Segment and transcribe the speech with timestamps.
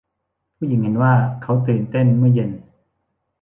[0.57, 2.49] มีผู้หญิงเห็นว่าเค้าตื่นเต้นเมื่อเย็น